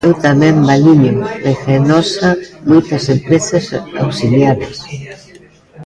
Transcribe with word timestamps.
E 0.09 0.11
tamén 0.25 0.55
Baliño, 0.69 1.15
Regenosa, 1.47 2.29
moitas 2.69 3.03
empresas 3.15 3.65
auxiliares. 4.05 4.77